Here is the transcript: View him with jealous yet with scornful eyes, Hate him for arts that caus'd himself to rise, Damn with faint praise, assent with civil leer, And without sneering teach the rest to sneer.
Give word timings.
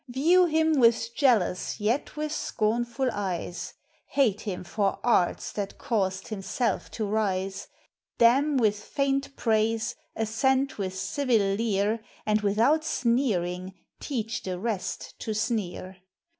View 0.07 0.45
him 0.45 0.79
with 0.79 1.13
jealous 1.13 1.79
yet 1.79 2.15
with 2.15 2.31
scornful 2.31 3.09
eyes, 3.13 3.75
Hate 4.07 4.41
him 4.41 4.63
for 4.63 4.97
arts 5.03 5.51
that 5.51 5.77
caus'd 5.77 6.29
himself 6.29 6.89
to 6.93 7.05
rise, 7.05 7.67
Damn 8.17 8.57
with 8.57 8.79
faint 8.83 9.35
praise, 9.35 9.93
assent 10.15 10.79
with 10.79 10.97
civil 10.97 11.53
leer, 11.53 11.99
And 12.25 12.41
without 12.41 12.83
sneering 12.83 13.75
teach 13.99 14.41
the 14.41 14.57
rest 14.57 15.19
to 15.19 15.35
sneer. 15.35 15.97